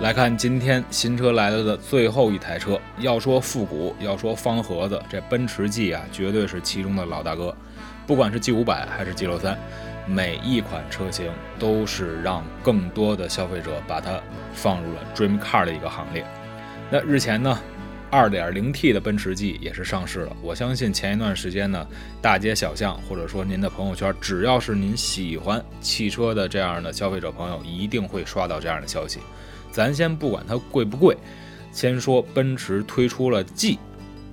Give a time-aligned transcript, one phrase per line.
[0.00, 7.54] 来看今天新车来了的最后一台车，要说复古，要说方盒子，这奔驰 G 啊，绝对是其中的老大哥。
[8.06, 9.58] 不管是 G 五百还是 G 六三，
[10.06, 14.18] 每一款车型都是让更多的消费者把它
[14.54, 16.24] 放入了 Dream Car 的一个行列。
[16.90, 17.60] 那日前呢
[18.10, 20.34] ，2.0T 的奔驰 G 也是上市了。
[20.40, 21.86] 我相信前一段时间呢，
[22.22, 29.20] 大街小巷或者说您的朋友圈，只要是您喜欢汽车的这样的消费者朋友，一定会刷到这样的消息。
[29.70, 31.16] 咱先不管它贵不贵，
[31.72, 33.78] 先说奔驰推出了 G，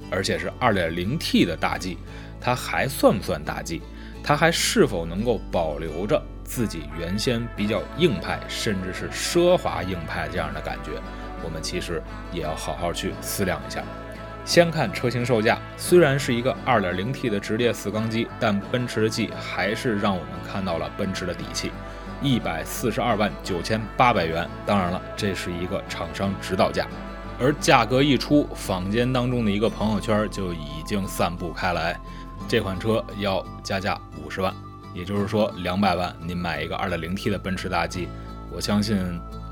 [0.09, 1.97] 而且是 2.0T 的大 G，
[2.39, 3.81] 它还算不算大 G？
[4.23, 10.91] 它还是否能够保留着自己原先比较硬派，甚至是奢华硬派这样的感觉？
[11.43, 12.01] 我们其实
[12.33, 13.83] 也要好好去思量一下。
[14.43, 21.71] 先看车型售价，虽然是一个 2.0T 的直列四缸机，但奔驰的 G 还是让我们看到了奔驰的底气。
[22.21, 26.87] 一百四十二万九千八百元，当然了，这是一个厂商指导价，
[27.39, 31.99] 而价格一出，坊间当中的一个朋友圈就已经散布开来，
[32.47, 34.53] 这款车要加价五十万，
[34.93, 38.07] 也就是说两百万，您买一个二点零 T 的奔驰大 G，
[38.51, 38.97] 我相信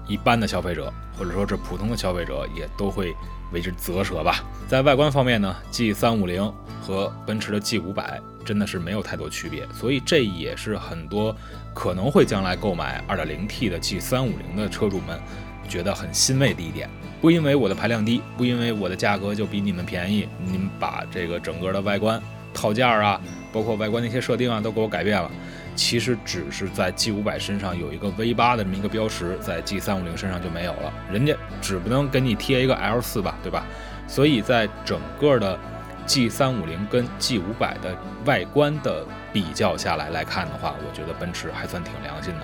[0.07, 3.15] 一般的消费者或者说是普通的消费者也都会
[3.51, 4.43] 为之啧舌吧。
[4.67, 8.21] 在外观方面呢，G 三五零和奔驰的 G 五百。
[8.45, 11.35] 真的是没有太多区别，所以这也是很多
[11.73, 15.19] 可能会将来购买 2.0T 的 G350 的车主们
[15.67, 16.87] 觉得很欣慰的一点。
[17.19, 22.21] 不因为我的排量低，不因为我的价格就比你们便宜，您把这个整个的外观
[22.55, 23.21] 套件啊，
[23.53, 25.29] 包括外观那些设定啊，都给我改变了。
[25.75, 30.93] 其实只是在 G500 身上有一个 V8 的这么一个标识，在 G350 身上就没有了。
[31.11, 33.65] 人家只不能给你贴一个 L4 吧，对吧？
[34.07, 35.59] 所以在整个的
[36.05, 37.93] G 三五零跟 G 五百的
[38.23, 42.39] 外观的比较下来来看的话，我觉得奔驰还算挺良心的。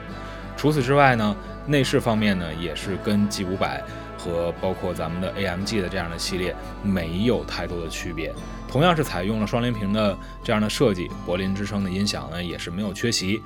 [0.57, 1.33] 除此之外呢，
[1.65, 3.83] 内饰方面呢也是跟 G 五百
[4.17, 8.33] 和包括咱们的 AMG 的这样的系列没有太多的区别。
[8.67, 13.41] 同样是采用了双联屏的这样的设计，柏林之声的音响呢也是没有缺席。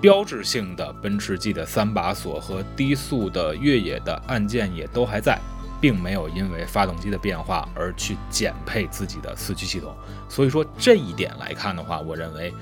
[0.00, 5.38] 标志性的奔驰 G 的三把锁和低速的越野的按键也都还在。
[5.80, 9.94] 并没有因为发动机的变化而去减配自己的四驱系统，
[10.28, 12.52] 所以说这一点来看的话，我认为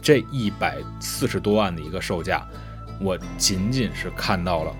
[0.00, 2.46] 这一百四十多万的一个售价，
[3.00, 4.76] 我仅仅是看到了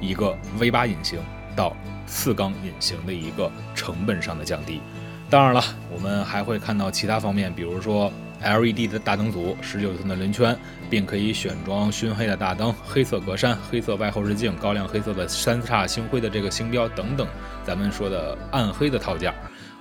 [0.00, 1.18] 一个 V 八引擎
[1.54, 4.80] 到四缸引擎的一个成本上的降低。
[5.28, 5.62] 当然了，
[5.92, 8.12] 我们还会看到其他方面，比如说。
[8.42, 10.56] LED 的大灯组，十九寸的轮圈，
[10.88, 17.28] 并可以选装熏黑的大灯、黑色格栅、黑色外后视镜、高亮黑色的三叉星辉的这个星标等等，
[17.66, 19.30] 咱们说的暗黑的套件。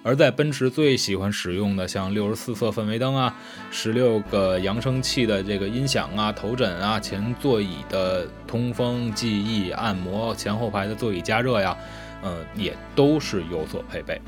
[0.02, 3.36] 而在奔驰最喜欢使用的，像六十四色氛围灯啊，
[3.70, 11.78] 十六个扬声器的这个音响啊，头枕啊，前座椅的通风、记忆、按摩，前后排的座椅加热呀，
[12.24, 14.22] 嗯，也都是有所配备。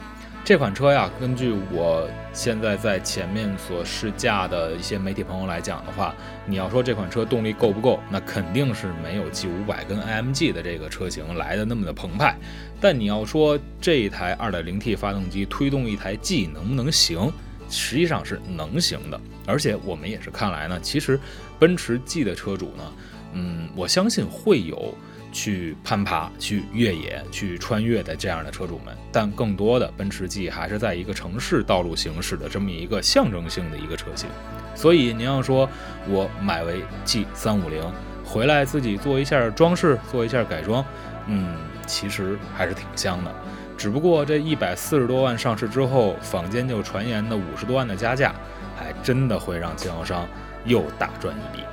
[0.43, 6.15] 这款车呀，根据我现在在前面所试驾的一些媒体朋友来讲的话，
[6.47, 12.35] 你要说这款车动力够不够，那肯定是没有 G 五百跟 AMG 的这个车型来的那么的澎湃。
[12.81, 17.31] 但你要说这一台 2.0T 发动机推动一台 G 能不能行，
[17.69, 19.21] 实际上是能行的。
[19.45, 21.19] 而且我们也是看来呢，其实
[21.59, 22.93] 奔驰 G 的车主呢，
[23.33, 24.93] 嗯，我相信会有。
[25.31, 34.29] 去攀爬、去越野、去穿越的这样的车主们，但更多的奔驰 G 还是在一个城市道路行驶的这么一个象征性的一个车型。
[34.75, 35.69] 所以您要说
[36.07, 37.83] 我买为 G 三五零
[38.23, 40.83] 回来自己做一下装饰、做一下改装，
[41.27, 41.55] 嗯，
[41.85, 43.33] 其实还是挺香的。
[43.77, 48.33] 只不过这一百四十多万上市之后，坊间就传言的五十多万的加价，
[48.77, 50.27] 还真的会让经销商
[50.65, 51.63] 又大赚一笔。